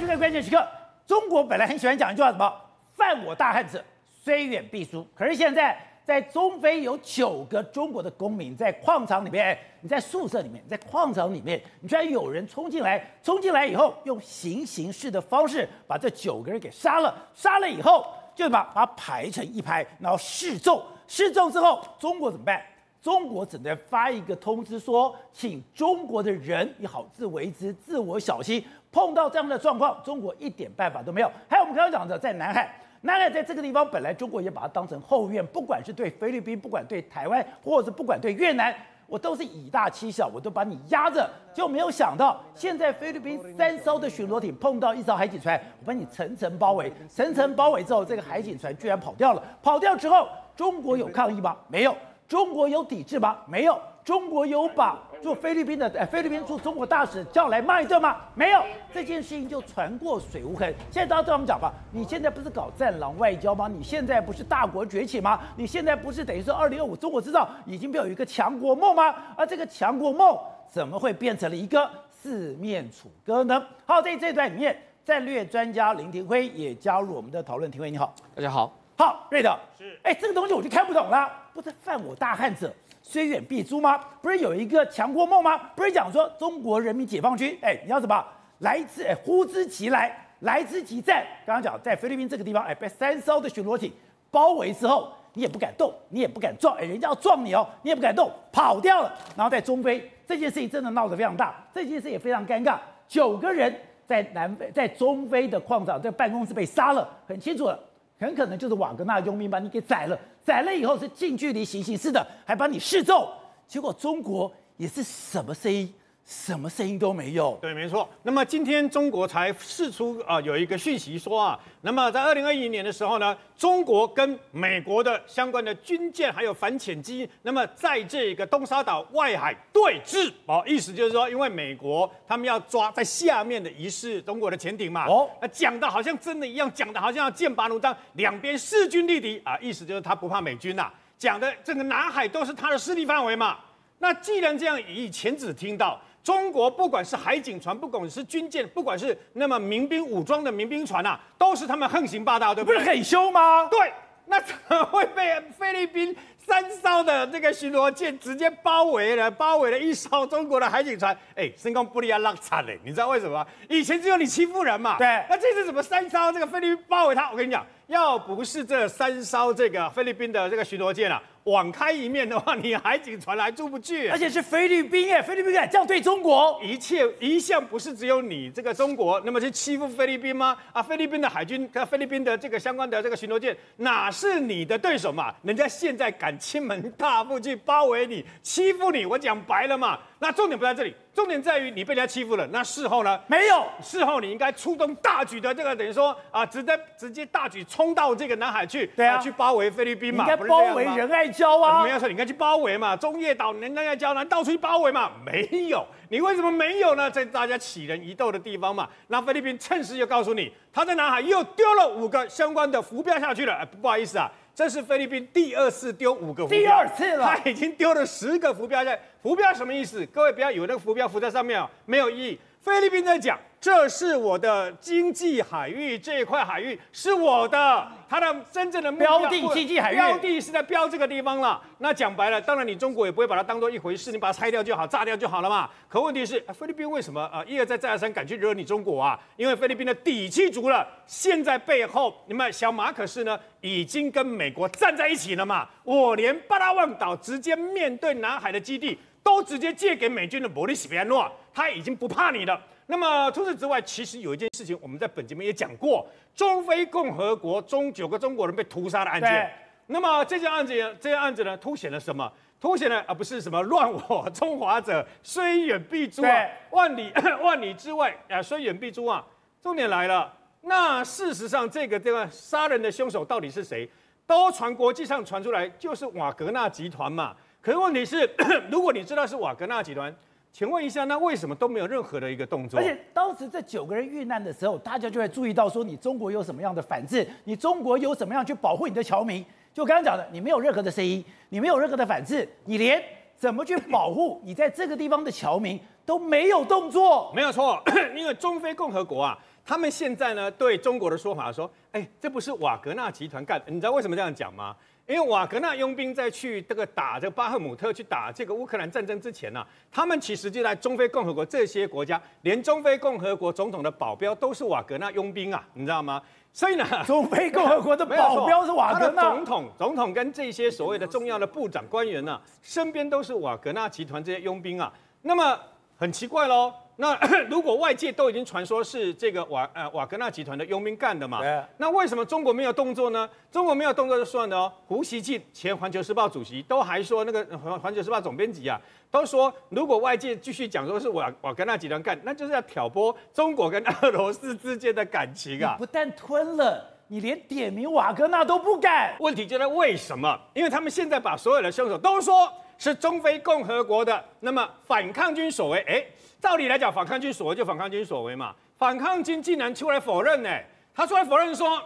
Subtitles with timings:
[0.00, 0.66] 去看关键时刻。
[1.06, 2.50] 中国本来很喜欢讲一句话，什么
[2.96, 3.84] “犯我大汉者，
[4.24, 5.06] 虽远必诛”。
[5.14, 5.76] 可是现在
[6.06, 22.62] 在中非有九个中国的公民在矿场里面，你在宿舍里面，在矿场里面，你居然有人冲进来，冲进来以后用行刑式的方式把这九个人给杀了，杀了以后就把把排成一排，然后示众，示众之后，中国怎么办？
[23.02, 28.62] 中国只能发一个通知说，请中国的人以好自为之，自我小心。
[28.92, 31.30] 碰到这样的状况，中国一点办法都没有。
[31.48, 38.74] 还有我们刚刚讲的，在南海，南海在这个地方本来中国也把它当成后院，不管是对菲律宾，不管对台湾，或者是不管对越南，
[39.06, 41.28] 我都是以大欺小，我都把你压着。
[41.52, 49.42] 就没有想到，现在菲律宾三艘的巡逻艇碰到一艘海警船，我把你层层包围，层层包围之后，这个海警船居然跑掉了。
[49.62, 51.56] 跑掉之后，中国有抗议吗？
[51.68, 51.96] 没有。
[52.28, 53.38] 中国有抵制吗？
[53.46, 53.80] 没有。
[54.04, 58.16] 中国有把驻菲律宾的呃菲律宾驻中国大使叫来骂一顿吗？
[58.34, 58.62] 没有。
[58.92, 60.74] 这件事情就传过水无痕。
[60.90, 63.68] 现在大家对我们讲吧，你现在不是搞战狼外交吗？
[63.68, 65.40] 你现在不是大国崛起吗？
[65.56, 69.14] 你现在不是等于说二零二五中国制造已经有一个强国梦吗？
[69.36, 73.62] 而这个强国梦怎么会变成了一个四面楚歌呢？
[73.84, 77.70] 好，在这段里面，战略专家林廷辉也加入我们的讨论。
[77.70, 78.72] 廷辉你好，大家好。
[78.96, 81.30] 好，瑞德是，哎，这个东西我就看不懂了。
[81.52, 82.72] 不是犯我大汉者，
[83.10, 83.98] 虽远必诛吗？
[84.22, 85.58] 不是有一个强国梦吗？
[85.74, 88.24] 不是讲说中国人民解放军，哎，你要什么？
[88.58, 91.26] 来之，哎，呼之即来，来之即战。
[91.44, 93.92] 刚刚讲在菲律宾这个地方，哎，被三艘的巡逻艇
[94.30, 99.12] 包围之后，你也不敢动，你也不敢撞，哎，人家要撞你哦，你也不敢动，跑掉了。
[99.36, 102.78] 然后在中非这件事情真的闹得非常大，这件事也非常尴尬。
[103.08, 103.74] 九个人
[104.06, 107.76] 在南非，在中非的矿场，在办公室被杀了，很清楚了。
[108.20, 113.26] 很可能就是瓦格纳佣兵把你给宰了，宰了以后是近距离行刑是的，还把你示众。
[113.66, 115.92] 结果中国也是什么声音？
[116.30, 117.58] 什么声音都没有。
[117.60, 118.08] 对，没错。
[118.22, 130.32] 那么今天中国才释出啊、呃，有一个讯息说啊，那么在二零二一年的时候呢，中国跟美国的相关的军舰还有反潜机，那么在这个东沙岛外海对峙。
[130.46, 135.08] 哦，意思就是说，因为美国他们要抓在下面的疑似中国的潜艇嘛。
[135.08, 140.94] 哦，那讲的好像真的一样，讲的好像要剑拔弩张，两边势均力敌啊，意思就是他不怕美军呐、啊。
[141.18, 143.58] 讲的整个南海都是他的势力范围嘛。
[143.98, 146.00] 那既然这样，以前只听到。
[146.22, 152.78] 中国不管是海警船，不管是军舰，不管是那么民兵武装的民兵船啊，都是他们横行霸道，对不对？
[152.78, 153.66] 不是很凶吗？
[153.70, 153.92] 对，
[154.26, 159.30] 那怎么会被菲律宾三艘的这个巡逻舰直接包围了？
[159.30, 162.78] 包围了一艘中国的海警船，哎，升空不利亚浪惨嘞！
[162.84, 163.46] 你知道为什么吗？
[163.68, 164.98] 以前只有你欺负人嘛。
[164.98, 167.30] 对，那这次怎么三艘这个菲律宾包围他？
[167.30, 171.22] 我跟你讲，要不是这三艘这个菲律宾的这个巡逻舰啊。
[171.50, 180.56] 网开一面的话，你海警船来出不去，而且是菲律宾耶，菲律宾敢这样对中国，一切一向不是只有你这个中国，那么去欺负菲律宾吗？
[180.72, 185.34] 啊，菲律宾的海军跟菲律宾的这个相关的这个巡逻舰，哪是你的对手嘛？
[185.42, 189.98] 人家现在敢亲门大户去包围你，欺负你，我讲白了嘛。
[190.22, 192.46] 那重点不在这里，重点在于你被人家欺负了。
[192.48, 193.18] 那事后呢？
[193.26, 201.82] 没有，事后你应该出动大举的这个，等于说啊，直接直接大举冲到这个南海去，对啊，去包围菲律宾嘛，应该包围仁爱礁啊。
[201.82, 205.10] 没有说你应该去包围嘛，中业岛、仁爱礁，难道去包围嘛？
[205.24, 207.10] 没有，你为什么没有呢？
[207.10, 213.54] 在大家起人疑窦的地方嘛，那菲律宾趁势就告诉你，他在南海又丢了五个相关的浮标下去了。
[213.54, 214.30] 哎，不好意思啊。
[214.52, 219.00] 这是菲律宾第二次丢五个浮标，第二次了，他已经丢了十个浮标在。
[219.22, 220.04] 浮标什么意思？
[220.06, 222.38] 各位不要以为那个浮标浮在上面哦，没有意义。
[222.60, 223.38] 菲律宾在讲。
[223.60, 231.60] 这是我的经济海域，这一块海域是我的，它的真正的标的经济海域，标的是在标这个地方了。
[231.76, 235.68] 那讲白了，当然你中国也不会把它当做一回事，你把它拆掉就好，炸掉就好了嘛。
[235.90, 239.20] 可问题是，菲律宾为什么啊一而再再而三敢去惹你中国啊？
[239.36, 245.68] 因为菲律宾的底气足了，现在背后你们小马可是呢已经跟美国站在一起了嘛。
[245.84, 252.60] 我连巴拉望岛直接面对南海的基地都直接借给美军的伯利西比安诺，他已经不怕你了。
[252.86, 259.50] 那么除此之外，其实有一件事情，我们在本节目也讲过，中非共和国中九个中国人被屠杀的案件。
[259.86, 262.32] 那么这件案子，这件案子呢，凸显了什么？
[262.60, 267.12] 凸显了啊，不是什么乱我 中华者，虽远必诛啊，对万里
[267.42, 269.24] 万里之外啊，虽远必诛啊。
[269.62, 273.88] 重点来了，那事实上这个这个杀人的凶手到底是谁？
[274.26, 277.34] 都传国际上传出来就是瓦格纳集团嘛。
[277.60, 278.28] 可是问题是，
[278.70, 280.14] 如果你知道是瓦格纳集团。
[280.52, 282.80] 请问一下，那为什么都没有任何的一个动作？
[282.80, 287.24] 而且当时这九个人遇难的时候，大家就会注意到说，你中国有什么样的反制？
[287.44, 289.46] 你中国有什么样去保护你的侨民？
[289.72, 293.00] 就刚刚讲的，你没有任何的声音，你没有任何的反制，你连
[293.36, 297.32] 怎么去保护你在这个地方的侨民都没有动作。
[297.32, 297.80] 没有错，
[298.16, 304.74] 因为中非共和国啊，他们现在呢对中国的说法说，哎，这不是瓦格纳集团干的，你知道为什么这样讲吗？
[305.06, 316.22] 因为瓦格纳佣兵在去这个打这个巴赫姆特去打这个乌克兰战争之前呢、啊，他们其实就在中非共和国这些国家，连中非共和国总统的保镖都是瓦格纳佣兵啊，你知道吗？
[316.52, 324.92] 所以呢，中非共和国的 保镖是瓦格纳总统， 总统跟这些所谓的重要的部长官员呢、啊，身边都是瓦格纳集团这些佣兵啊。
[325.22, 325.58] 那么
[325.96, 326.72] 很奇怪喽。
[327.00, 327.18] 那
[327.48, 331.40] 如果外界都已经传说是这个瓦呃瓦格纳集团的佣兵干的嘛，
[331.78, 333.28] 那为什么中国没有动作呢？
[333.50, 334.72] 中国没有动作就算了哦。
[334.86, 337.42] 胡锡进前环球时报主席都还说，那个
[337.78, 338.78] 环球时报总编辑啊，
[339.10, 345.76] 都说如果外界继续讲说是瓦瓦格纳集团干，那就是要挑拨中国跟俄罗斯之间的感情啊。
[345.78, 349.16] 不但吞了，你连点名瓦格纳都不敢。
[349.20, 350.38] 问题就在为什么？
[350.52, 356.04] 因为他们现在把所有的凶手都说是中非共和国的，那么反抗军所为，哎。
[356.40, 358.54] 照理来讲，反抗军所为就反抗军所为嘛。
[358.76, 360.50] 反抗军竟然出来否认呢？
[360.94, 361.80] 他出来否认说，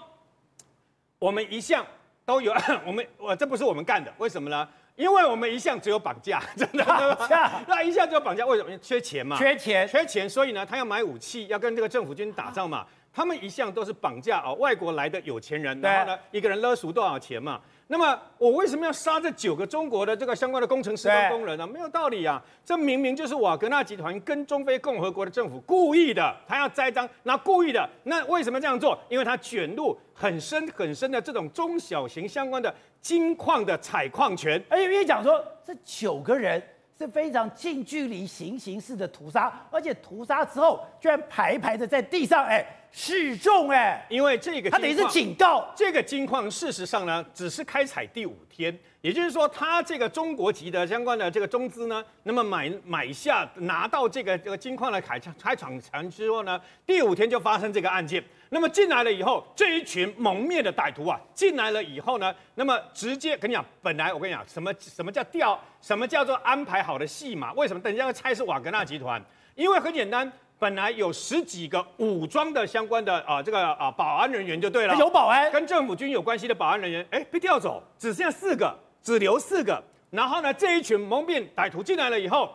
[1.18, 1.84] 我们一向
[2.24, 2.54] 都有，
[2.86, 4.66] 我们我这不是我们干的，为什么呢？
[4.96, 6.84] 因为我们一向只有绑架， 真的，
[7.66, 8.78] 那一向只有绑架，为什么？
[8.78, 12.86] 缺钱嘛，缺钱，缺钱，所以呢，他要买武器，要跟这个政府军打仗嘛。
[13.12, 17.60] 他们一向都是绑架哦，外国来的有钱人，然后呢，一个人勒赎多少钱嘛。
[17.86, 21.66] 那么我为什么要杀这九个中国的这个相关的工程师和工人呢？
[21.66, 22.42] 没有道理啊！
[22.64, 28.98] 这明明就是瓦格纳集团跟中非共和国的政府故意的，他要栽赃，那故意的，那为什么这样做？
[29.10, 34.62] 因为他卷入很深很深的这种中小型相关的金矿的采矿权。
[34.70, 36.62] 而且因为讲说这九个人
[36.98, 42.64] 是非常近距离行刑式的屠杀，而且屠杀之后居然排排的在地上，哎。
[42.96, 58.22] 示众哎，因为这个他等于是警告，这个金矿事实上呢，只是开采第五天，也就是说，他这个中国籍的相关的这个中资呢，那么买买下拿到这个这个金矿的开开采权之后呢，第五天就发生这个案件。
[58.50, 67.52] 那么进来了以后，这一群蒙面的歹徒啊，进来了以后呢，那么直接跟你讲，本来我跟你讲，什么什么叫调，什么叫做安排好的戏码？
[67.54, 69.20] 为什么等一下会猜是瓦格纳集团？
[69.56, 70.30] 因为很简单。
[70.58, 79.82] 本来有十几个武装的相关的啊，这个啊保安人员就对了，有保安跟政府军有关系的保安人员，哎，被调走，只剩下四个，只留四个。
[80.10, 82.50] 然后呢，这一群蒙面歹徒进来了以后，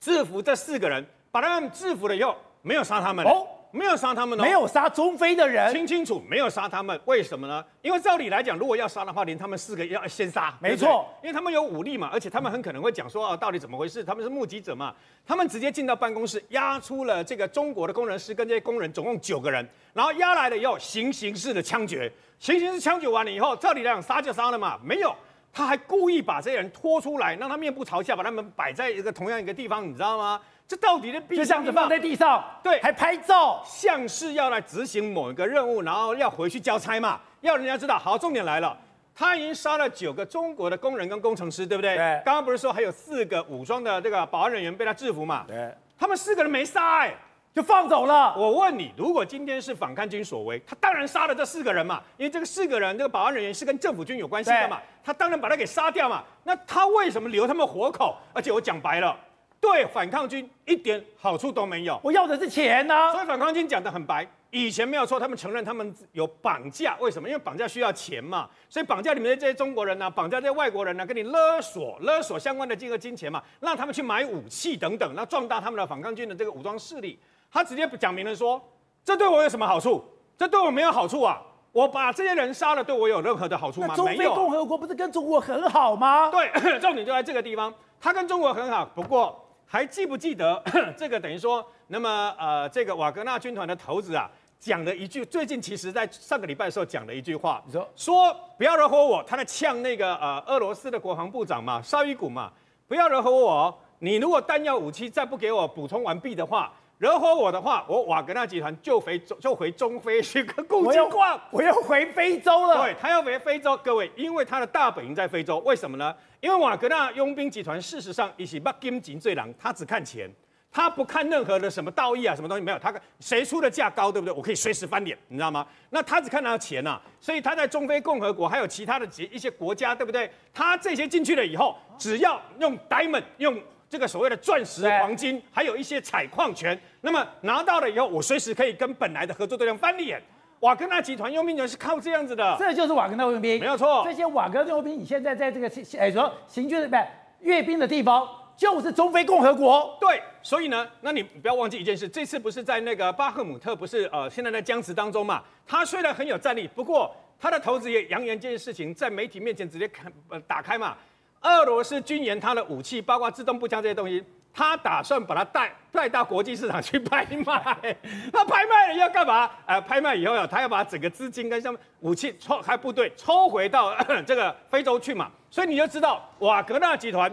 [0.00, 3.24] 制服这四个人，把他们制服了以后，没有杀他们。
[3.26, 3.46] 哦。
[3.72, 7.64] 没有杀他们哦，没有杀中非的人，清清楚，没有杀他们，为什么呢？
[7.80, 10.86] 因为照理来讲，如果要杀的话，连他们四个要先杀，没错，
[11.20, 14.04] 对对，因为他们有武力嘛，而且他们很可能会讲说啊，到底怎么回事？
[14.04, 14.94] 他们是目击者嘛，
[15.26, 25.14] 他们直接进到办公室，押出了这个中国的工程师跟这些工人，总共九个人，然后押来了以后，行刑式的枪决，行刑式枪决完了以后，照理来讲杀就杀了嘛，没有，
[25.52, 30.40] 他还故意把这些人拖出来，让他面部朝下，把他们摆在一个同样一个地方，你知道吗？
[30.72, 37.98] 这到底的就这样子放在地上，对，还拍照，像是要来执行某一个任务，然后要回去交差嘛，要人家知道。
[37.98, 38.74] 好，重点来了，
[39.14, 41.94] 他已经杀了九个中国的工人跟工程师，对不对？
[41.94, 42.22] 对。
[42.24, 45.44] 刚刚不是说还有四个武装的这个保安人员被他制服嘛？
[45.46, 45.70] 对。
[45.98, 47.14] 他们四个人没杀，哎，
[47.54, 48.34] 就放走了。
[48.34, 56.24] 我问你，如果今天是反抗军所为，他当然杀了这四个人嘛，因为这个四个人这个保安人员是跟政府军有关系的嘛，他当然把他给杀掉嘛。
[56.44, 58.16] 那他为什么留他们活口？
[58.32, 59.14] 而且我讲白了。
[59.62, 63.12] 对反抗军一点好处都没有，我要的是钱呢、啊。
[63.12, 67.28] 所以反抗军讲的很白，以前没有错，他们承认他们有绑架，为什么？
[67.28, 77.16] 因为绑架需要钱嘛，所以绑架里面的这些中国人呢、啊，绑架这些外国人呢、啊，跟你勒索勒索相关的这个金钱嘛，让他们去买武器等等，那壮大他们的反抗军的这个武装势力。
[77.48, 78.60] 他直接讲明了说，
[79.04, 80.04] 这对我有什么好处？
[80.36, 81.40] 这对我没有好处啊！
[81.70, 83.94] 我把这些人杀了，对我有任何的好处吗？
[83.94, 86.32] 中非共和国不是跟中国很好吗？
[86.32, 86.50] 对，
[86.80, 89.38] 重点就在这个地方，他跟中国很好，不过。
[89.72, 90.62] 还记不记得
[90.98, 91.18] 这个？
[91.18, 102.52] 等于说，那么呃，这个瓦格纳军团的头子啊，讲了一句，最近其实在上个礼拜的时候讲了一句话，你说说不要惹火我，他在呛那个呃俄罗斯的国防部长嘛，绍伊古嘛，
[102.86, 106.70] 不要惹火我，你如果弹药武器再不给我补充完毕的话。
[106.98, 112.80] 惹火我的话，我瓦格纳集团就回中就回中非去个共金矿，我要回非洲了。
[112.80, 116.14] 对，他要回非洲，各位，因为他的大本营在非洲，为什么呢？
[116.42, 120.28] 因为瓦格纳佣兵集团事实上一起把金钱最狼，他只看钱，
[120.72, 124.34] 他不看任何的什么道义啊，什么东西没有，他谁出的价高，对不对？
[124.34, 125.64] 我可以随时翻脸，你知道吗？
[125.90, 130.28] 那他只看他的钱呐、啊，所以他在中非共和国还有其他的几一些国家，对不对？
[130.52, 133.56] 他这些进去了以后，只要用 diamond 用。
[133.88, 140.18] 这个所谓的钻石、黄金，还有一些采矿权，那么拿到了以后，我随时可以跟本来的合作对象翻脸。
[140.62, 144.02] 瓦格纳集团佣兵就是靠这样子的，这就是瓦格纳佣兵，没有错。
[144.04, 146.96] 这些瓦格纳佣兵，你现在在这个哎说行军的不
[147.44, 149.98] 阅兵的地方，就是中非共和国。
[150.00, 155.42] 对，所以呢，那你不要忘记一件事，这次不是在那个巴赫姆特，不是呃，现在在僵持当中嘛？
[155.66, 160.96] 他虽然很有战力，不过他的头子也扬言这件事情在媒体面前直接看呃打开嘛。
[161.40, 164.22] 俄罗斯军演他的武器，包括自动步枪这些东西。
[164.54, 167.96] 他打算把它带带到国际市场去拍卖，
[168.32, 169.50] 那拍卖了要干嘛？
[169.66, 173.94] 呃，拍卖以后呀，他要把整个资金跟像武器抽还部队抽回到
[174.26, 175.30] 这个非洲去嘛。
[175.50, 177.32] 所以你就知道瓦格纳集团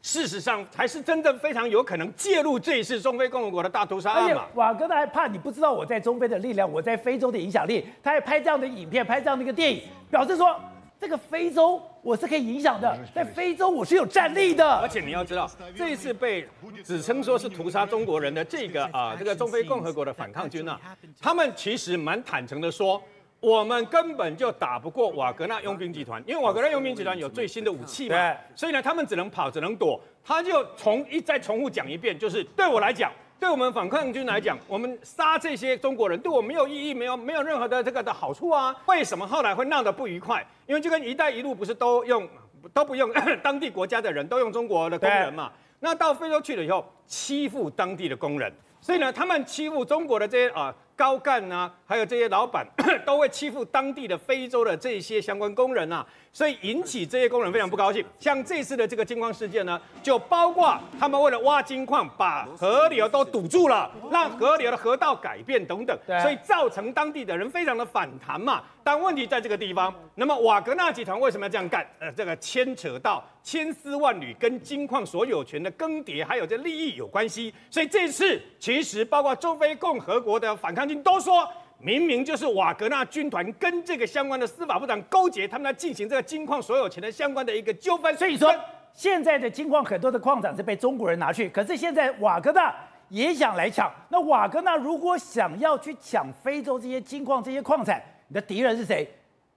[0.00, 4.46] 事实上才是真正非常有可能介入这一次中非共和国的大屠杀案嘛。
[4.54, 10.58] 瓦格纳还怕你不知道我在中非的力量，我在非洲的影响力，他还拍这样的影片，拍这样的一个电影，表示说。
[11.02, 14.64] 这个非洲我是可以影响的，在非洲我是有战力的。
[14.64, 16.48] 而且你要知道，这一次被
[16.84, 20.80] 指称说是屠杀中国人的这个啊，这个中非共和国的反抗军啊，
[21.20, 23.02] 他们其实蛮坦诚的说，
[23.40, 30.00] 我们根本就打不过瓦格纳佣兵集团，因为瓦格纳佣兵集团有最新的武器嘛，所以呢，他们只能跑，只能躲。
[30.24, 33.10] 他就重一再重复讲一遍，就是对我来讲。
[33.42, 38.72] 对我们反抗军来讲，我们杀这些中国人对我没有意义，没有没有任何的这个的好处啊？
[38.86, 40.46] 为什么后来会闹得不愉快？
[40.64, 42.28] 因为就跟“一带一路”不是都用
[42.72, 45.50] 都不用当地国家的人，都用中国的工人嘛？
[45.80, 52.64] 那到非洲去了以后，欺负当地的工人，所以呢，他们欺负中国的这些啊高干啊，还有这些老板，
[53.04, 56.06] 都会欺负当地的非洲的这些相关工人啊。
[56.32, 58.04] 所以引起这些工人非常不高兴。
[58.18, 68.62] 像这次的这个金矿事件呢，就包括他们为了挖金矿，把河流都堵住了，让河流的河道改变等等，所以造成当地的人非常的反弹嘛。
[68.82, 71.86] 但问题在这个地方，那么瓦格纳集团为什么要这样干？
[72.00, 77.52] 呃，这个牵扯到千丝万缕跟金矿所有权的更迭，还有这利益有关系。
[77.70, 81.46] 所以这次其实包括中非共和国的反抗军都说。
[81.84, 88.16] 明明就是瓦格纳军团跟这个相关的司法部长勾结，他们来进行这个金矿所有权的相关的一个纠纷。
[88.16, 88.54] 所以说，
[88.92, 92.72] 现在的金矿很多的矿产是被中国人拿去，可是现在瓦格纳
[93.08, 93.92] 也想来抢。
[94.10, 99.08] 那瓦格纳如果想要去抢非洲这些金矿、这些矿产，你的敌人是谁？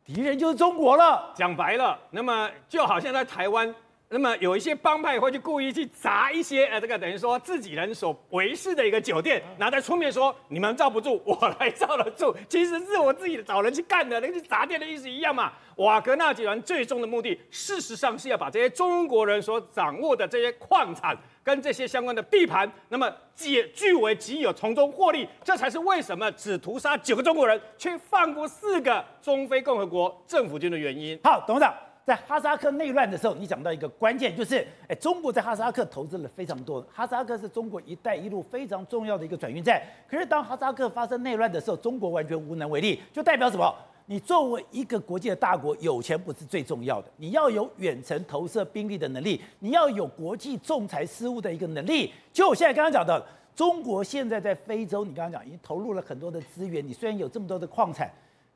[0.03, 1.31] 敌人就是中国了。
[1.35, 3.73] 讲白了，那么就好像在台湾。
[4.09, 12.33] 那么有一些帮派会去故意去砸一些呃，这个等于说自己人所维系的一个酒店，然后在出面说你们罩不住，我来罩得住。
[12.47, 15.51] 其实是我自己找人去干的，那个砸店的意思一样嘛。
[15.77, 25.27] 瓦格纳集团最终的目的，事实上是要把这些中国人所掌握的这些矿产跟这些相关的地盘，那么解据为己有，从中获利。
[25.43, 31.19] 这才是为什么只屠杀九个中国人，却放过四个中非共和国政府军的原因。
[31.23, 31.73] 好，董事长。
[32.05, 36.79] 在哈萨克内乱的时候，你讲到一个关键，就是哎，中国在哈萨克投资了非常多。
[36.93, 39.81] 哈萨克是中国“一带一路”非常重要的一个转运站。
[40.07, 43.73] 可是当哈萨克发生内乱的时候，中国完全无能为力，就代表什么？
[44.05, 52.13] 你作为一个国际的大国，有钱不是最重要的，你要有远程投射兵力的能力，你要有国际仲裁事务的一个能力。
[52.31, 58.07] 就我现在刚刚讲的，中国现在在非洲，你刚刚讲已经投入了很多的资源，你虽然有这么多的矿产。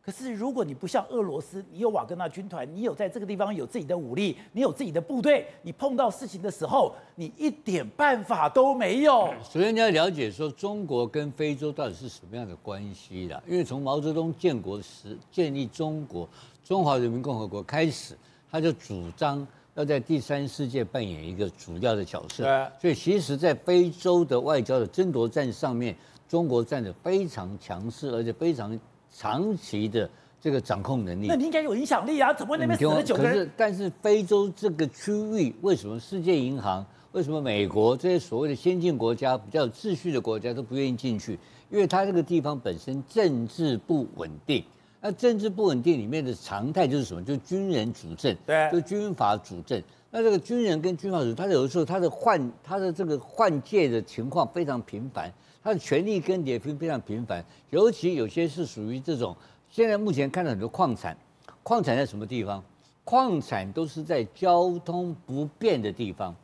[0.02, 9.32] 可是，如果你不像俄罗斯，你有瓦格纳军团，你有在这个地方有自己的武力，你有自己的部队，你碰到事情的时候，你一点办法都没有。
[9.44, 13.40] 首先你要了解说，中国跟非洲到底是什么样的关系啦？
[13.46, 16.28] 因为从毛泽东建国时建立中国
[16.64, 18.18] 中华人民共和国开始，
[18.50, 22.46] 他就主张要在第三世界扮演一个主要的角色。
[22.46, 22.82] 对。
[22.82, 25.96] 所以，其实，在非洲的外交的争夺战上面，
[26.28, 28.80] 中国站得非常强势，而且非常。
[29.20, 30.10] 长期的
[30.40, 32.32] 这个掌控能力，那你应该有影响力啊！
[32.32, 33.34] 怎么会那边死了九个人？
[33.34, 41.38] 可是，但是非洲这个区域，为什么世界银行、为什么美国这些所谓的先进国家、比较有秩序的国家都不愿意进去？
[41.70, 44.64] 因为它这个地方本身政治不稳定。
[45.02, 47.22] 那政治不稳定里面的常态就是什么？
[47.22, 49.84] 就是军人主政，对，就军阀主政。
[50.12, 55.30] 那这个军人跟军阀主，他有的时候他的换他的这个换届的情况非常频繁。
[55.64, 59.36] 他的权力更迭非非常频繁，尤其有些是属于这种。
[59.70, 61.16] 现在目前看到很多矿产，
[61.62, 62.64] 矿产在什么地方？
[63.04, 66.36] 矿产都是在交通不便的地方，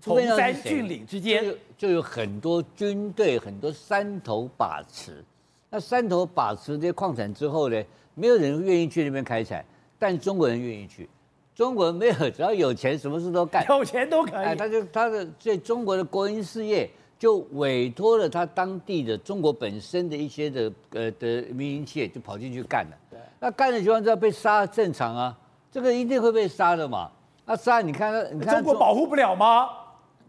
[0.00, 5.24] 崇山峻岭之间就，就有很多军队，很多山头把持。
[5.68, 7.82] 那山头把持这些矿产之后呢，
[8.14, 9.64] 没有人愿意去那边开采，
[9.98, 11.08] 但中国人愿意去。
[11.54, 14.44] 中国人没有，只要有钱，什么事都干，有钱都可以。
[14.46, 16.88] 哎，他就他的在中国的国营事业。
[17.20, 22.96] 就委托了他当地的中国本身的一些的呃的民营企业，就跑进去干了。
[23.10, 25.38] 对，那干的情况之下被杀正常啊，
[25.70, 27.10] 这个一定会被杀的嘛。
[27.44, 29.68] 那杀你看他，你看中国保护不了吗？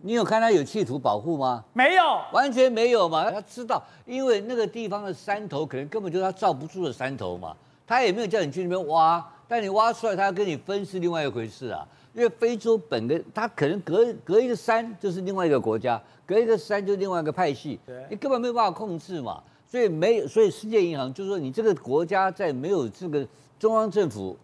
[0.02, 1.64] 你有看他有企图保护吗？
[1.72, 3.32] 没有，完全没有嘛。
[3.32, 7.56] 他知道，因为那个地方的山头可能根本就是他罩不住的山头嘛，
[7.88, 9.26] 他也没有叫你去那边挖。
[9.48, 11.88] 但你挖出来，他要跟你分是另外一回事啊。
[12.14, 19.42] 因为非洲本个它可能隔隔一个山就是另外一个国家，隔一个山就另外一个派系，你根本没有办法控制嘛。
[19.66, 23.26] 所以没有，所以世界银行就是说，你这个国家在没有这个
[23.58, 24.38] 中央政府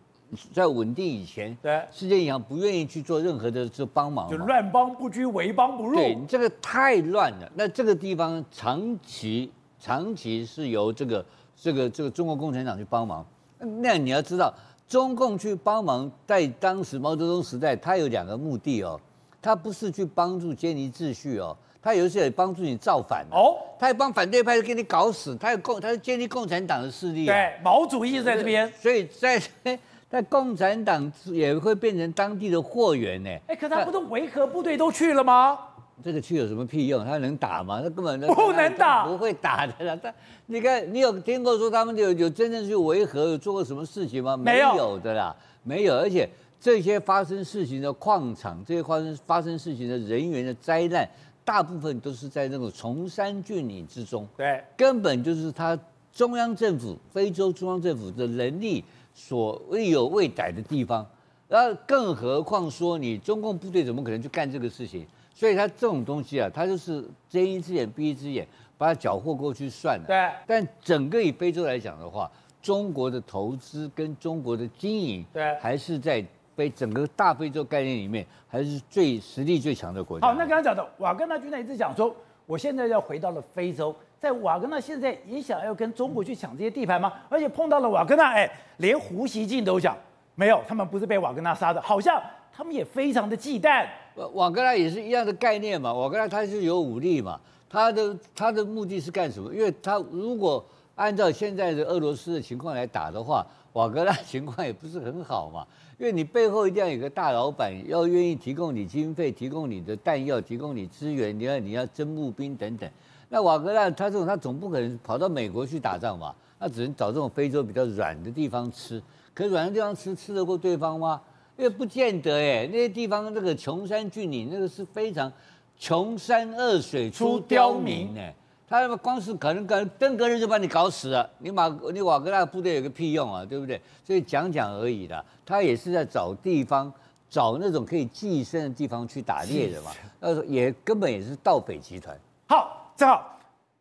[0.54, 5.96] 在稳定以前，对，世界银行不愿意去做任何的这帮忙，就乱邦不居，为邦不入。
[5.96, 7.52] 对，你这个太乱了。
[7.56, 11.26] 那这个地方长期长期是由这个
[11.58, 13.26] 这个这个中国共产党去帮忙。
[13.60, 14.54] 那你要知道，
[14.88, 19.00] 中共去帮忙，在当时毛泽东时代，他有两个目的哦，
[19.42, 21.56] 他不是去帮助建立秩序哦。
[21.82, 29.42] 他有时候也帮助你造反哦，他也帮反对派给你搞死，他有共，他是建立共产党的势力，对，毛主义在这边，所以 在
[30.10, 33.30] 在共产党也会变成当地的货源呢。
[33.48, 35.60] 哎，可他不都维和部队都去了吗？
[36.04, 37.04] 这个去有什么屁用？
[37.06, 37.82] 他能打吗？
[37.82, 39.96] 他根本不能打，不会打的啦。
[40.02, 40.14] 他，
[40.46, 44.38] 你看，你有听过说他们有有真正去维和，有做过什么事情吗？
[44.38, 45.96] 没有的啦，没有。
[45.96, 51.08] 而且这些发生事情的矿场，这些发生发生事情的人员的灾难。
[51.44, 55.80] 大部分都是在那种崇山峻岭之中，对，根本就是他
[56.12, 61.08] 中央政府、非洲中央政府的能力所未有未逮的地方，
[61.48, 65.08] 然后更何况说你中共部队怎么可能去干这个事情？
[65.38, 70.06] 所以他这种东西啊，他就是睁一只眼闭一只眼，把它缴获过去算了。
[70.08, 76.26] 对，但整个以非洲来讲的话，中国的投资跟中国的经营，对，还是在。
[76.58, 80.26] 非整个大非洲概念里面，还是最实力最强的国家。
[80.26, 82.12] 好，那刚刚讲的瓦格纳军团一直讲说，
[82.48, 87.14] 我现在要回到了非洲，在瓦格纳现在也想要跟中国去抢这些地盘吗？
[87.30, 89.96] 而且碰到了瓦格纳，哎，连胡锡进都讲
[90.34, 92.20] 没有，他们不是被瓦格纳杀的，好像
[92.52, 93.86] 他们也非常的忌惮。
[94.34, 99.54] 瓦格纳也是一样的概念嘛，瓦格纳他是有武力嘛，他的他的目的是干什么？
[99.54, 100.64] 因为他如果
[100.96, 105.66] 按照现在的俄罗斯的情况来打的话，瓦格纳情况也不是很好嘛。
[106.00, 112.90] 因为你背后一定要有个大老板，要愿意提供你经费，提供你的弹药，提供你资源，你要你要征募兵等等。
[113.30, 119.02] 那瓦格纳他这种他总不可能跑到美国去打仗嘛，他只能找这种非洲比较软的地方吃。
[119.34, 121.22] 可软的地方吃吃得过对方吗？
[121.58, 125.32] 因为不见得哎，那些地方那个穷山峻岭，那个是非常
[125.78, 128.34] 穷山恶水出刁民哎。
[128.70, 133.82] 他光是可能可能登革热就把你搞死了，你马你瓦格纳部队有个屁用啊，对不对？
[134.04, 136.92] 所以讲讲而已的，他也是在找地方，
[137.30, 139.92] 找那种可以寄生的地方去打猎的嘛。
[140.20, 142.20] 呃，也根本也是盗匪集团。
[142.50, 143.37] 好，正好，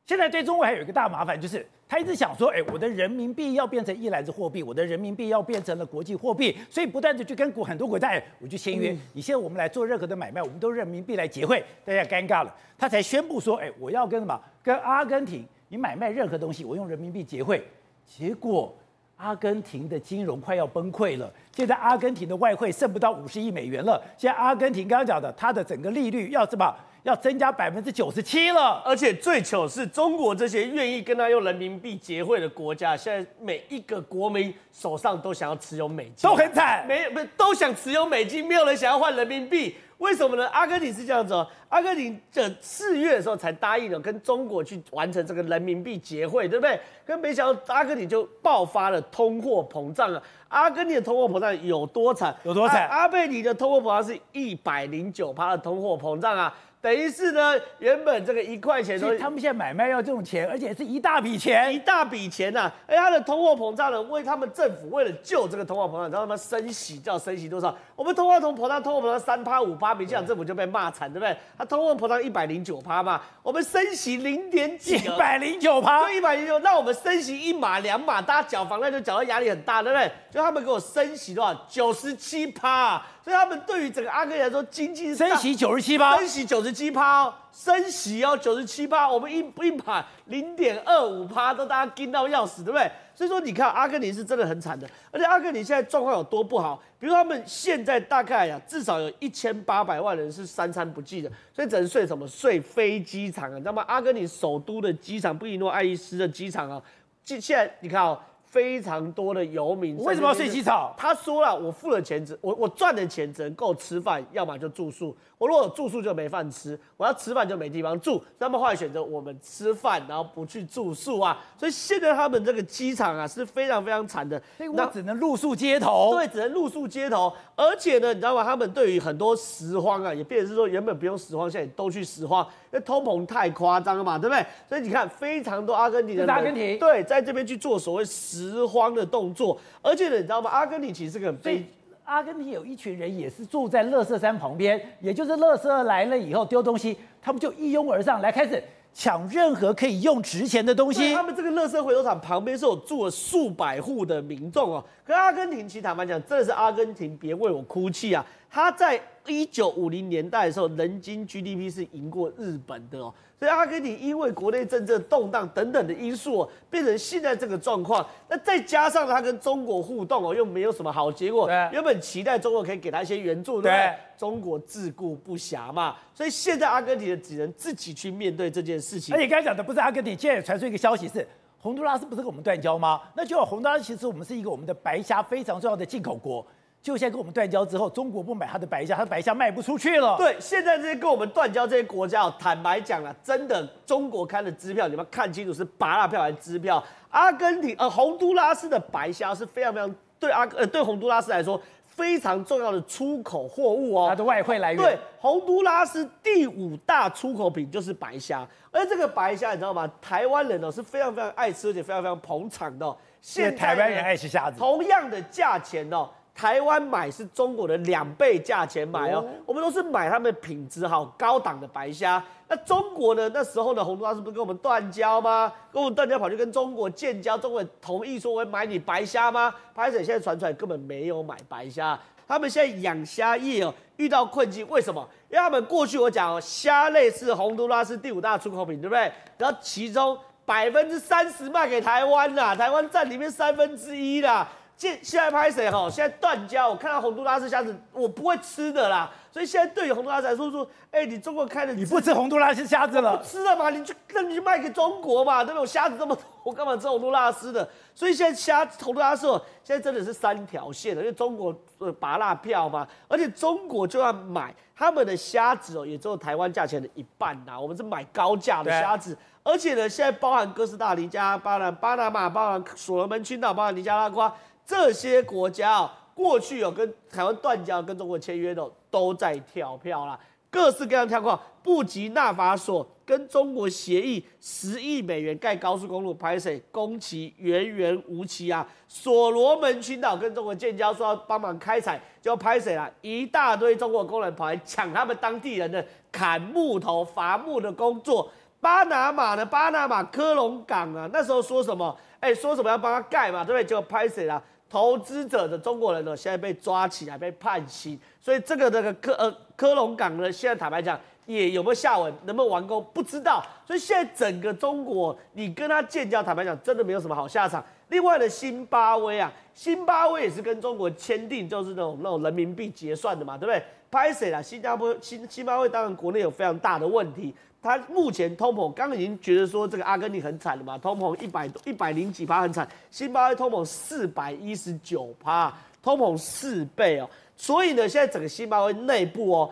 [0.06, 1.66] 现在对中国还有一个大麻烦就是。
[1.88, 8.90] 他一直想说，哎，我的人民币要变成一篮子货币，我的人民币要变成了国际货币，所以不断的去跟国很多国家，哎，我就签约。
[8.90, 12.52] 嗯、你现在我们来做任何的买卖，我们都人民币来结汇，大家尴尬了。
[12.76, 14.36] 他才宣布说，哎，我要跟什么？
[14.64, 17.64] 跟阿根廷，你买卖任何东西，我用人民币结汇。
[18.04, 18.74] 结果
[19.14, 24.02] 阿根廷的金融快要崩溃了，现在阿根廷的外汇剩不到五十亿美元了。
[24.18, 26.74] 现在阿根廷刚刚讲的，它的整个利率要什么？
[27.06, 40.48] 要增加百分之九十七了，而且最糗是中国这些愿意跟他用人民币结汇的国家，现在每一个国民手上都想要持有美金，都很惨，没有不是都想持有美金，没有人想要换人民币，为什么呢？
[40.48, 46.76] 阿根廷是这样子哦，阿根廷这四月的时候才答应了跟中国去完成这个人民币结汇，对不对？
[47.06, 50.20] 可没想到阿根廷就爆发了通货膨胀了。
[50.48, 52.34] 阿根廷的通货膨胀有多惨？
[52.42, 52.88] 有多惨？
[52.88, 56.52] 阿贝尼的通货膨胀是一百零九趴的通货膨胀啊。
[56.86, 62.72] 等于是呢，原本这个一块钱都，他们现在买卖要这种钱，而且是一大笔钱，一大笔钱呐、啊！
[62.86, 67.76] 而他的通货膨胀呢，为他们政府为了救这个通货膨胀，你知道他们升息叫升息多少？
[67.96, 71.36] 我们通货膨胀，通货膨胀三趴五趴，民进党政府就被骂惨，对不对？
[71.58, 80.08] 他通货膨胀一百零九趴嘛，我们升息零点几，一百零九趴，就一百零九，那我们升息一码两码，大家缴房贷就缴到压力很大，对不对？
[80.30, 81.52] 就他们给我升息多少？
[81.68, 83.02] 九十七趴。
[83.26, 92.88] 所以他们对于整个阿根廷来说，经济升息九十七趴，升息九十七趴哦，升息哦九十七趴，我们一一盘零点二五趴都大家惊到要死，对不对？
[93.16, 96.80] 所以说你看阿根廷是真的很惨的，而且阿根廷现在状况有多不好？
[97.00, 102.28] 比如他们现在大概呀，至少有一千八百万人是三餐不继的，所以只能睡什么？
[102.28, 103.84] 睡飞机场啊，你知道吗？
[103.88, 106.80] 阿根廷首都的机场布宜诺艾利斯的机场啊，
[107.24, 108.16] 现现在你看哦。
[108.56, 110.90] 非常多的游民为什么要睡机场？
[110.96, 115.14] 他说了，我付了钱只我我赚的钱只能够吃饭，要么就住宿。
[115.36, 118.18] 我如果住宿就没饭吃，我要吃饭就没地方住。
[118.38, 121.38] 那么后来选择我们吃饭，然后不去住宿啊。
[121.58, 124.40] 所以现在他们这个机场啊是非常非常惨的，
[124.72, 126.14] 那只能露宿街头。
[126.14, 127.30] 对，只能露宿街头。
[127.54, 128.42] 而且呢，你知道吗？
[128.42, 132.46] 他们对于很多拾荒啊，也变成是说原本不用拾荒，现在都去拾荒。
[132.70, 134.46] 那通膨太夸张了嘛，对不对？
[134.66, 140.50] 所以你看，非常多阿根廷人，阿根廷对，在这边去做所谓拾荒的动作，而且呢，你知道吗？
[140.50, 141.64] 阿根廷其实是个很悲。
[142.04, 148.62] 阿根廷有一群人也是住在乐色山旁边，也就是乐色来了以后丢东西，他们就一拥而上来开始
[148.94, 151.12] 抢任何可以用值钱的东西。
[151.12, 154.84] 他们这个乐色回收厂旁边是有住了数百户的民众哦。
[155.04, 158.24] 可阿根廷，其实坦白讲，真的是阿根廷，别为我哭泣啊！
[158.48, 163.12] 他在一九五零年代的时候，人均 GDP 是赢过日本的哦。
[163.38, 168.04] 所以阿根廷因为国内政治动荡等等的因素哦，变成现在这个状况。
[168.30, 171.46] 那再加上他跟中国互动哦，又没有什么好结果。
[171.70, 173.94] 原本期待中国可以给他一些援助，对不对？
[174.16, 175.96] 中国自顾不暇嘛。
[176.14, 179.14] 所以现在阿根廷只能自己去面对这件事情。
[179.14, 183.02] 而且刚才讲的不是阿根廷，现在也传出一个消息是，洪都拉斯不是跟我们断交吗？
[183.14, 186.46] 那就洪都拉斯其实我们是一个我们的白虾非常重要的进口国。
[186.86, 190.16] 就现在跟我们断交之后，中国不买它的白虾，它的白虾卖不出去了。
[190.16, 196.80] 对，现在这些跟我们断交这些国家，坦白讲了，真的中国开的支票，你们看清楚是芭乐票还是支票？
[197.10, 204.80] 阿根廷呃，洪都拉斯的白虾是非常非常对阿呃对洪都拉斯来说非常重要的出口货物哦，它的外汇来源。
[204.80, 209.90] 对，洪都拉斯第五大出口品就是白虾，而这个白虾你知道吗？
[210.00, 212.96] 台湾人哦是非常非常爱吃，而且非常非常捧场的。
[213.20, 216.08] 现在台湾人爱吃虾子，同样的价钱哦。
[216.36, 222.22] 台湾买是中国的两倍价钱买哦，我们都是买他们品质好、高档的白虾。
[222.46, 223.28] 那中国呢？
[223.32, 225.50] 那时候呢，洪都拉斯不是跟我们断交吗？
[225.72, 229.52] 跟我们断交，跑去跟中国建交，中国同意说我会买你白虾吗？
[229.74, 235.08] 拍水现在传出来根本没有买白虾，他们现在养虾业哦遇到困境，为什么？
[235.30, 239.10] 因为他们过去我讲哦，虾类是洪都拉斯第五大出口品，对不对？
[239.38, 244.46] 然后其中百分之三十卖给台湾啦，台湾占里面三分之一啦。
[244.76, 245.88] 现现在拍谁哈？
[245.88, 249.10] 现在断交，我看到洪都拉斯虾子，我不会吃的啦。
[249.32, 253.16] 所以现在对于洪都拉斯来说说，哎、欸，你中国开的，你不吃洪都拉斯虾子了？
[253.16, 253.70] 不吃了嘛？
[253.70, 255.60] 你就那你就卖给中国嘛，对不对？
[255.60, 257.66] 我虾子这么多，我干嘛吃洪都拉斯的？
[257.94, 267.58] 所以现在虾洪都拉斯哦，现在真的是三条线的，因为中国呃拔辣票嘛，而且中国就要买他们的虾子哦，也只有台湾价钱的一半呐。
[267.58, 274.30] 我们是买高价的虾子，而且呢，现在包含哥斯达黎加、巴拿巴拿马、包含所罗门群岛、包含尼加拉瓜。
[274.66, 280.18] 这些国家啊，过去有跟台湾断交、跟中国签约的，都在跳票啦，
[280.50, 281.40] 各式各样的状况。
[281.62, 288.64] 布吉纳法索跟中国协议十亿美元盖高速公路，拍谢工期源源无期啊。
[288.86, 298.30] 所罗门群岛跟中国建交，说要帮忙开采，就拍谢啦，一大堆中国工人跑来抢他们当地人的砍木头、伐木的工作。
[298.60, 301.96] 巴拿马的巴拿马科隆港啊，那时候说什么？
[302.20, 303.64] 哎，说什么要帮他盖嘛，对不对？
[303.64, 304.42] 就拍谁了。
[304.76, 313.42] 投资者的中国人呢，现在被抓起来被判刑，所以这个这个科呃科隆港呢，现在坦白讲也有没有下文，能不能完工不知道。
[313.66, 317.64] 所以现在整个中国，你跟他建交，坦白讲真的没有什么好下场。
[317.88, 323.62] 另外的新巴威啊，新巴威也是跟中国签订，就是那种那种人民币结算的嘛，对不对？
[323.90, 327.34] 拍谁啦，新加坡辛辛巴威当然国内有非常大的问题。
[327.66, 335.52] 他目前通膨，刚刚已经觉得说这个阿根廷很惨了嘛，通膨一百多一百零几趴很惨，新巴威通膨四百一十九趴，
[335.82, 339.50] 通膨四倍哦，所以呢，现在整个新巴威内部哦，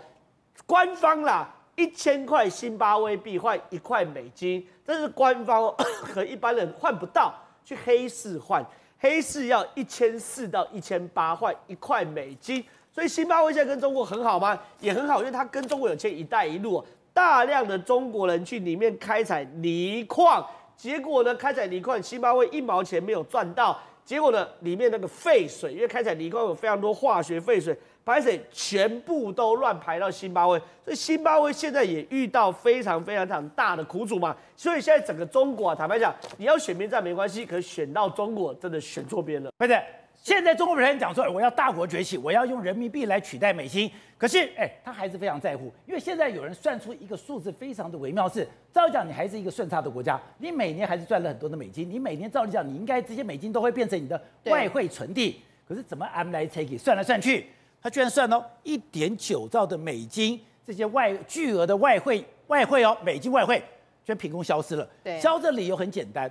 [0.64, 5.74] 官方啦，一千块新巴威币换一块美金，这是官方哦，
[6.14, 8.64] 和一般人换不到，去黑市换，
[9.00, 14.56] 黑市要一千四到一千八换一块美金，所以新巴威现在跟中国很好吗？
[14.78, 16.84] 也很好，因为他跟中国有签一带一路。
[17.14, 20.44] 大量的中国人去里面开采锂矿，
[20.76, 23.78] 结果呢，开采锂矿，辛巴威一毛钱没有赚到。
[24.04, 27.74] 结果呢，里面那个废水，因为开采锂矿有非常多化学废水，
[28.04, 34.36] 排水全部都乱排到辛巴威，所以辛巴威现在也遇到非常非常非常大的苦主嘛。
[34.56, 39.82] 所以现在整个中国啊，坦白讲，你要选边站没关系，可是选到中国真的选错边了，快点？
[40.24, 43.90] 现在中国人讲说，我要大国崛起，我要用人民币来取代美金。
[44.16, 55.42] 可是，哎，他还是非常在乎，因为现在有人算出一个数字非常的微妙，是照理讲，你还是一个顺差的国家，你每年还是赚了很多的美金，你每年照理讲，你应该这些美金都会变成你的外汇存底。
[55.68, 57.44] 可是怎么 M 来 take 算来算去，
[57.82, 64.88] 他居然算到一点九兆的美金，这些外巨额的外汇外汇哦，美金外汇居然凭空消失了。
[65.02, 66.30] 对，消失的理由很简单。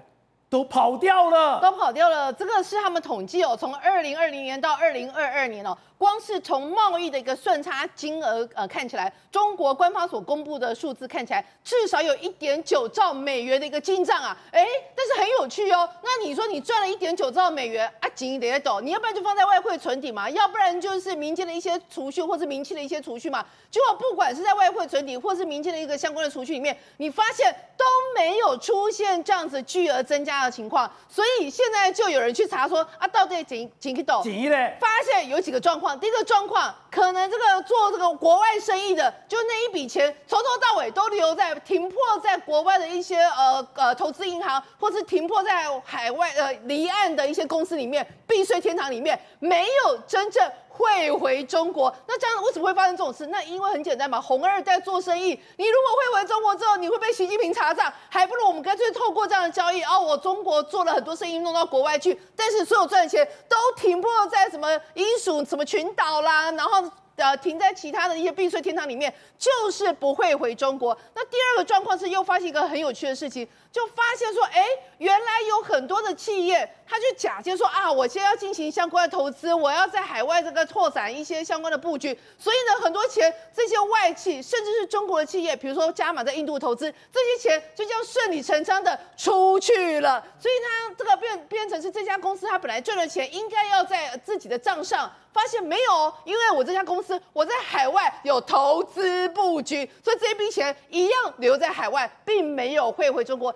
[0.53, 2.31] 都跑掉了，都跑掉了。
[2.31, 14.63] 这个是他们统计哦，从二零二零年到二零二二年哦，光是从贸易的一个顺差金额呃看起来，中国官方所公布的数字看起来至少有一点九兆美元的一个进账啊，哎，
[14.95, 15.89] 但是很有趣哦。
[16.03, 23.43] 那你说你赚了一点九兆美元啊，紧一点抖，你要不然就放在外汇存底嘛，要不然就是民间的一些储蓄或是民企的一些储蓄嘛。
[23.71, 27.83] 结果不管是在外汇存底或是民间的一个相关的储蓄里面，你发现都
[28.15, 35.99] 没有出现这样子巨额增加的情况，所以现在就有人去查说啊，到底紧紧一抖，紧一嘞，发现有几个状况。
[35.99, 50.51] 第一个状况，可能这个做这个国外生意的，就那一笔钱从头到尾都留在停泊在国外的一些呃呃投资银行，或是停泊在海外呃离岸的一些公司里面，避税天堂里面，没有真正。
[50.75, 53.27] 汇回中国，那这样为什么会发生这种事？
[53.27, 66.89] 那因为很简单嘛，红二代做生意，你如果汇回中国之后，你会被习近平查账，还不如我们干脆透过这样的交易，哦，我中国做了很多生意弄到国外去，但是所有赚的钱都停泊在什么英属什么群岛啦，然后。
[67.15, 70.97] 呃，停在其他的一些避税天堂里面，就是不会回中国。
[71.13, 74.63] 那第二个状况是，又发现一个很有趣的事情，就发现说，哎，
[74.99, 90.23] 原来有很多的企业，他就假借说啊，我现在要进行相关的投资，我要在海外这个拓展一些相关的布局，所以呢，很多钱这些外企，甚至是中国的企业，比如说加码在印度投资，这些钱就这样顺理成章的出去了。
[90.39, 95.11] 所以它这个变变成是这家公司，它本来赚的钱应该要在自己的账上。
[95.33, 103.51] 发现没有，因为我这家公司我在海外有投资布局，所以这一笔钱一样留在海外，并没有汇回中国。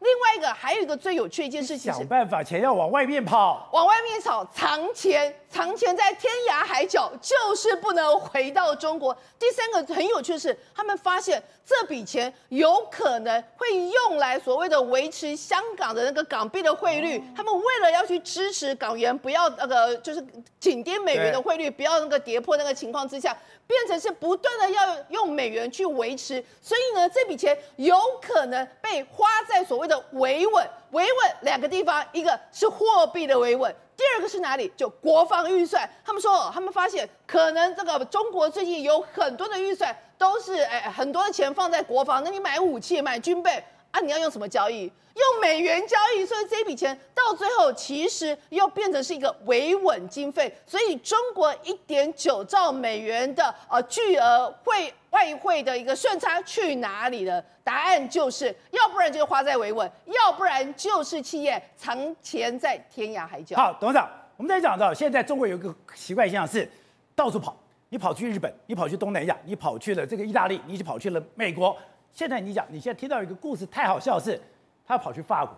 [0.00, 9.16] 另外一个还有一个最有趣的一件事情，想办法钱要往外面跑，往外面跑，藏钱，藏钱在天涯海角，就是不能回到中国。
[9.38, 20.24] 第三个很有趣的是，他们发现这笔钱有可能会用来所谓的维持香港的那个港币的汇率，他们为了要去支持港元不要那个就是
[20.60, 30.68] 紧贴美元的汇率不要那个跌破那个情况之下，变成是不断的要用美元去维持，所以呢，这笔钱有可能被花在所谓的维稳。
[30.92, 34.72] 维稳两个地方，一个是货币的维稳，第二个是哪里？
[34.76, 35.88] 就国防预算。
[36.04, 43.62] 他们说，他们发现可能这个中国最近有很多的预算都是哎很多的钱放在国防，那你买武器、买军备。
[43.96, 44.92] 那、你要用什么交易？
[45.14, 50.54] 用美元交易，所以这笔钱到最后其实又变成是一个维稳经费。
[50.66, 57.42] 所以中国一点九兆美元的呃巨额汇外汇的一个顺差去哪里了？
[57.64, 63.56] 答案就是，要不然就是花在维稳，要不然就是企业藏钱在天涯海角。
[63.56, 64.06] 好，董事长，
[64.36, 66.70] 我们再讲到现在中国有一个奇怪现象是
[67.14, 67.56] 到处跑，
[67.88, 71.74] 你跑去日本，你跑去东南亚，你跑去了这个意大利，你就跑去了美国。
[72.16, 74.40] 现在你讲，你现在听到一个故事太好笑，是，
[74.86, 75.54] 他跑去法国，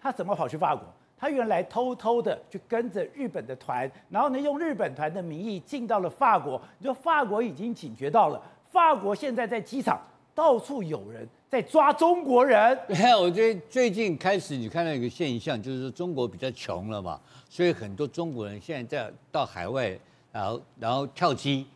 [0.00, 0.82] 他怎么跑去法国？
[1.16, 6.60] 他原来偷偷的去跟着日本的团，然后呢，用日本团的名义进到了法国。
[6.78, 8.42] 你说法国已经警觉到了，
[8.72, 12.76] 法国现在在机场到处有人在抓中国人。
[12.88, 19.96] 对， 我觉得最近开始你看到一个现象，就是说中国比较穷了嘛，所以很多中国人现在在到海外，
[20.32, 21.68] 然后然后跳机。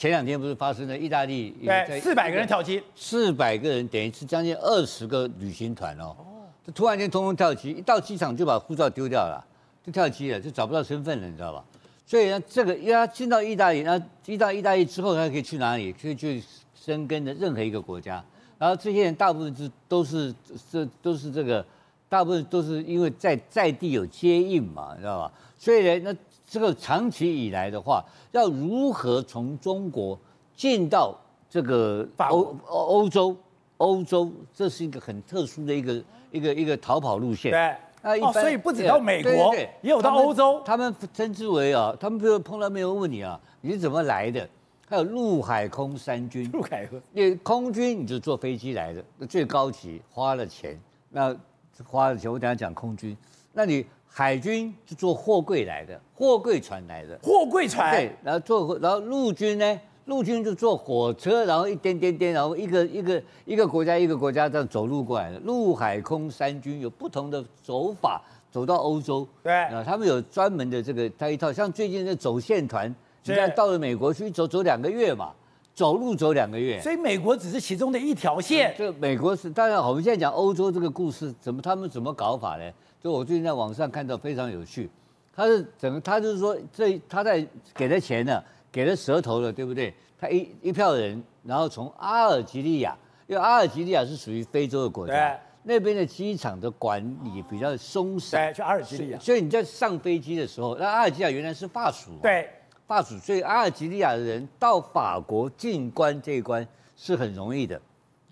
[0.00, 6.16] 前两天不是发生了意大利对四百个人跳机，四百个人等于是将近二十个旅行团哦，
[6.66, 9.44] 就突然间通通跳机，一到机场就把护照丢掉了，
[9.84, 11.62] 就跳机了，就找不到身份了，你知道吧？
[12.06, 15.92] 所以呢，这个因为他进到意大利，那进到意大利之后，他可以去哪里？
[15.92, 16.42] 可以去
[16.74, 18.24] 生根的任何一个国家。
[18.56, 20.34] 然后这些人大部分是都是
[20.72, 21.62] 这都是这个，
[22.08, 25.30] 大部分都是因为在在地有接应嘛，你知道吧？
[25.58, 26.16] 所以呢，那。
[26.50, 30.18] 这个长期以来的话，要如何从中国
[30.56, 31.16] 进到
[31.48, 33.36] 这个欧欧洲？
[33.76, 37.52] 欧洲这是一个很特殊的一个一个一个逃跑路线。
[37.52, 40.60] 对，那一般、哦、所以不止到美国，对对对也有到欧洲。
[40.64, 44.46] 他们称之为啊，他们比如碰到没有问你啊，你是怎么来的？
[44.88, 46.50] 还有陆海空三军。
[46.50, 50.76] 陆海空，你空军你就坐飞机来的，那最高级，花了钱。
[51.10, 51.34] 那
[51.84, 53.16] 花了钱，我等下讲空军。
[53.52, 53.86] 那你。
[54.12, 57.92] 海军是坐货柜来的，货柜船来的，货柜船？
[57.92, 68.20] 对，然后坐，然后陆军呢，陆军就坐火车，然后一颠颠颠，然后一个一个一个国家一个国家这样走路过来的，陆海空三军有不同的走法，
[68.50, 72.92] 走到欧洲，对，啊，他们有专门的这个他一套，像最近的走线团，
[73.22, 75.32] 你看到了美国去走走两个月嘛，
[75.80, 82.70] 走路走两个月，所以美国只是其中的一条线，就美国是当然，我们现在讲欧洲这个故事，怎么他们怎么搞法呢？
[83.02, 84.90] 就我最近在网上看到非常有趣，
[85.34, 87.42] 他是整个他就是说这他在
[87.74, 89.94] 给了钱了，给了舌头了，对不对？
[90.18, 92.94] 他一一票人，然后从阿尔及利亚，
[93.26, 102.50] 因为阿尔及利亚是属于非洲的国家，那边的机场的管理比较松散，去阿尔及利亚，所以你在上飞机的时候，那阿尔及利亚原来是法属，对，
[102.90, 107.80] 法属，所以阿尔及利亚的人到法国进关这一关是很容易的，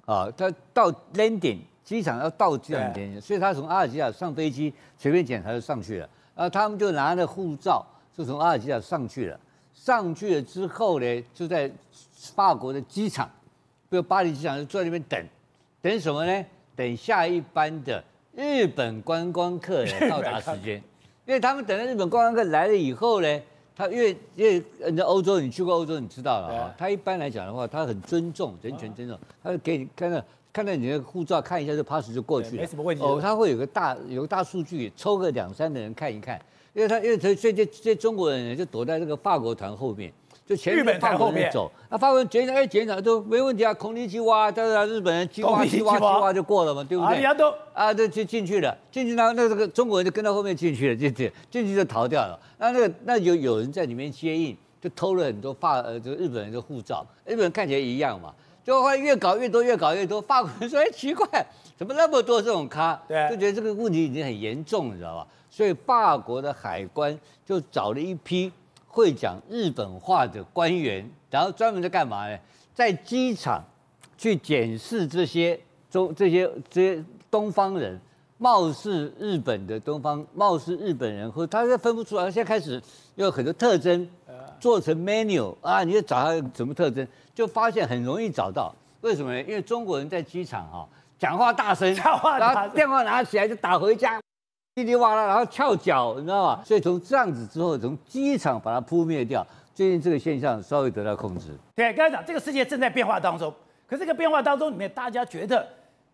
[0.05, 1.61] 啊，他到 landing。
[1.85, 6.09] 机场要到机场点，所以他从阿尔及利亚上飞机，随便检查就上去了。
[6.35, 7.83] 然后他们就拿着护照
[8.15, 9.41] 就从阿尔及利亚上去了。
[9.73, 11.71] 上去了之后呢，就在
[12.35, 13.27] 法国的机场，
[13.89, 15.19] 比如巴黎机场，就坐在那边等，
[15.81, 16.45] 等什么呢？
[16.77, 20.77] 等下一班的日本观光客的到达时间。
[21.25, 23.43] 因为他们等到日本观光客来了以后呢，
[23.79, 26.75] 他因为因为人家欧洲，你去过欧洲，你知道了啊。
[26.77, 30.21] 他一般来讲的话，他很尊重人权尊重，他会给你看到
[30.53, 33.05] 看到你的护照，看一下就 pass 就过去了，没什么问题。
[33.05, 36.37] 哦，他会有个大有个大数据，抽个两三个人看一看。
[36.75, 40.13] 因为他，因为这这这中国人就躲在这个法国团后面，
[40.49, 47.23] 就前面放后面走，那法国人检查，哎，检查都没问题啊，孔尼基哇，但是日本人叽哇叽哇叽哇就过了嘛，对不对？
[47.75, 52.41] 啊，就就进去了，进去那那这个中国人就跟到后面进去了，进去进去就逃掉了。
[52.57, 58.33] 那那个那有有人在里面接应，就偷了很多法呃这个日本人的护照，日本人看起来一样嘛，
[58.65, 61.29] 就后来越搞越多，越搞越多，法国人说，哎，奇怪，
[61.77, 62.99] 怎么那么多这种咖？
[63.07, 65.27] 对，就觉得这个问题已经很严重，你知道吧？
[65.51, 68.51] 所以法国的海关就找了一批
[68.89, 72.37] 会讲日本话的官员，然后专门在干嘛呢？
[72.75, 73.63] 在机场
[74.17, 75.59] 去检视这些
[75.91, 78.01] 中这些这些东方人，
[78.39, 82.25] 貌似日本的东方，貌似日本人，或他分不出来。
[82.31, 82.83] 现在开始
[83.17, 84.09] 有很多特征
[84.59, 88.75] 做成 menu 啊，你就找他什么特征，就发现很容易找到。
[89.01, 89.41] 为什么呢？
[89.43, 92.19] 因为中国人在机场哈讲话大声，然
[92.55, 94.21] 后电话拿起来就打回家。
[94.79, 96.63] 叽里哇啦，然后翘脚，你知道吗？
[96.65, 99.47] 所以从这样子之后，从机场把它扑灭掉。
[99.75, 101.57] 最近这个现象稍微得到控制。
[101.77, 103.53] 对，刚才讲这个世界正在变化当中，
[103.87, 105.65] 可是这个变化当中里面，大家觉得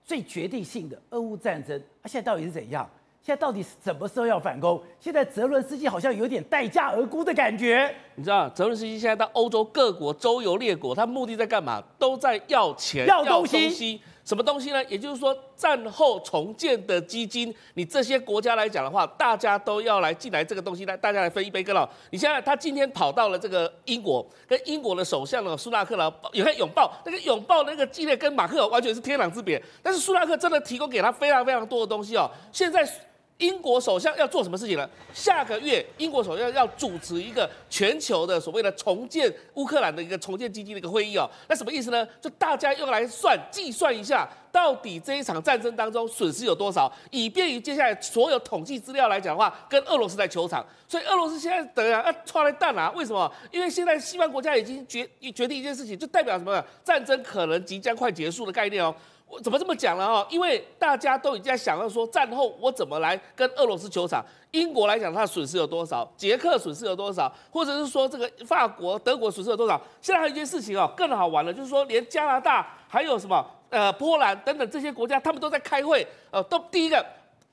[0.05, 2.88] 最决定性的俄乌战争，它现在到底是怎样？
[3.22, 4.79] 现在到底是什么时候要反攻？
[5.00, 7.90] 现在泽伦斯基好像有点待价而沽的感觉。
[8.16, 11.83] 你知道，泽伦斯基现在到欧洲各国周游列国，他目的在干嘛？
[11.98, 13.98] 都在要钱，要东西。
[14.25, 14.83] 什么东西呢？
[14.85, 21.89] 也就是说，战后重建的基金，你这些国家来讲的话，大家都要来进来这个东西，来大家来分一杯羹了。
[22.11, 29.63] 你现在他今天跑到了这个英国，跟英国的首相呢苏纳克了，也可以拥抱那个拥抱那个激烈，跟马克完全是天壤之别。
[29.83, 32.31] 但是苏纳克真的提供给他非常非常多的东西哦。
[32.51, 32.89] 现在。
[33.38, 34.88] 英国首相要做什么事情呢？
[35.12, 41.29] 下个月，英国首相要主持一个全球的所谓的重建乌克兰的一个重建基金的一个会议哦。
[41.49, 42.07] 那什么意思呢？
[42.20, 50.64] 就大家用来算计算一下，到底这一场战争当中损失有多少，以便于接下来所有统计资料来讲的话，跟俄罗斯在球场。
[50.87, 52.92] 所以俄罗斯现在等啊，要出来蛋啊？
[52.94, 53.31] 为什么？
[53.51, 56.64] 因为现在西方国家已经决决定一件事情，就代表什么？
[56.85, 58.94] 战争可能即将快结束的概念哦。
[59.27, 60.27] 我怎么这么讲了哈？
[60.31, 64.25] 因为大家都已经在想要说，战后我怎么来跟俄罗斯球场？
[64.53, 66.09] 英国来讲，它的损失有多少？
[66.17, 67.33] 捷克损失有多少？
[67.51, 69.81] 或者是说这个法国、德国损失有多少？
[70.01, 77.05] 现在还有一件事情哦，更好玩了，就是说连加拿大还有什么呃波兰等等这些国家，他们都在开会，呃，都第一个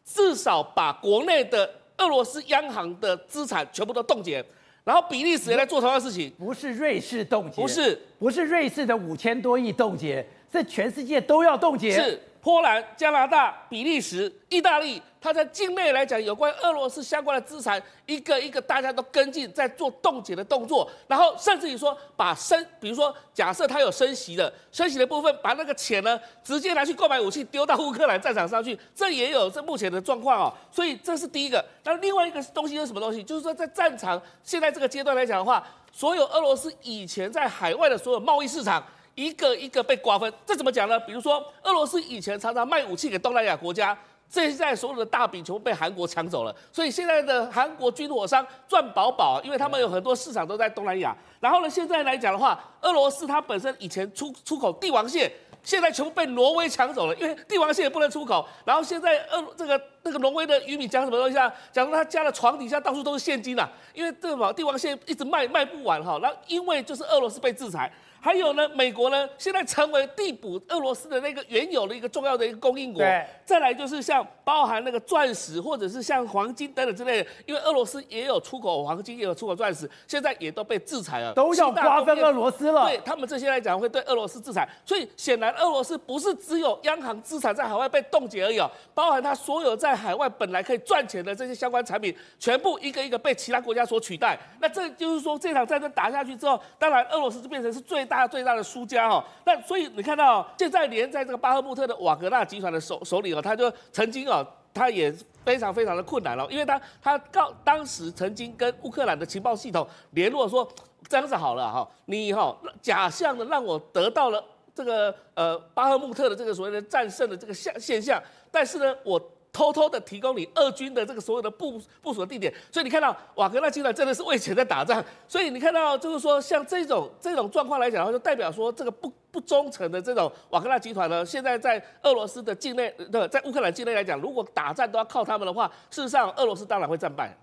[0.06, 4.46] 至少把国内的俄罗斯央行的资产全部都冻结，
[4.84, 10.24] 然后比利时也在做同样的事情，不是瑞士冻结，不是，不是瑞士的五千多亿冻结。
[10.52, 30.54] 这全世界都要冻结，是波兰、加拿大、比利时、意大利，它在境内来讲，有关俄罗斯相关的资产，一个一个大家都跟进，在做冻结的动作，然后甚至于说把升，比如说假设它有升息的，升息的部分，把那个钱呢直接拿去购买武器，丢到乌克兰战场上去，这也有这目前的状况哦。
[30.72, 31.64] 所以这是第一个。
[31.84, 33.24] 那另外一个东西是什么东西？
[33.24, 38.84] 就是说在战场现在这个阶段来讲的话，所有俄罗斯以前在海外的所有贸易市场。
[39.16, 41.00] 一个一个被瓜分，这怎么讲呢？
[41.02, 43.98] 比如说，俄罗斯以前常常卖武器给东南亚国家，
[44.30, 51.16] 现在所有的大饼全部被韩国抢走了，所以现在的韩国军火商赚饱饱，因为他们有很多市场都在东南亚。
[51.42, 55.30] 然后呢，现在来讲的话，俄罗斯它本身以前出出口帝王蟹，
[55.62, 58.48] 现在全部被挪威抢走了，因为帝王蟹也不能出口。
[58.64, 61.54] 然后现在俄这个那个挪威的渔民讲什么东西啊？
[61.74, 66.18] 讲说他家的床底下到处都是现金啊，因为这个帝王蟹一直卖卖不完哈。
[66.20, 67.92] 然后因为就是俄罗斯被制裁。
[68.22, 73.02] 还有呢，美国呢，现在成为地补俄罗斯的那个原有的一个重要的一个供应国。
[73.02, 73.26] 对。
[73.44, 82.86] 再来就是像包含那个钻石，或者是像黄金等等之类的，因为俄罗斯也有出口黄金，也有出口钻石，现在也都被制裁了，都要瓜分俄罗斯了。
[82.86, 84.68] 对他们这些来讲，会对俄罗斯制裁。
[84.86, 94.38] 所以显然，俄罗斯不是只有央行资产在海外被冻结而已哦，包含它所有在海外本来可以赚钱的这些相关产品，全部一个一个被其他国家所取代。
[94.60, 98.02] 那这就是说，这场战争打下去之后，当然俄罗斯就变成是最。
[98.12, 104.41] 大最大的输家哈，那所以你看到现在连在这个巴赫穆特的瓦格纳集团的手手里哦，他就曾经哦，
[104.74, 105.14] 他也
[105.46, 110.68] 非常非常的困难了，因为他他告当时曾经跟乌克兰的情报系统联络说，
[111.08, 114.44] 这样子好了哈，你哈假象的让我得到了
[114.74, 119.22] 这个呃巴赫穆特的这个所谓的战胜的这个现现象，但是呢我。
[119.54, 137.38] 偷偷的提供你俄军的这个所有的部部署的地点，所以你看到瓦格纳集团真的是为钱在打仗，所以你看到就是说像这种这种状况来讲的话，就代表说这个不不忠诚的这种瓦格纳集团呢，现在在俄罗斯的境内的在乌克兰境内来讲，如果打战都要靠他们的话，事实上俄罗斯当然会战败。